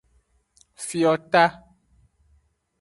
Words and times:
Fiota. 0.87 1.45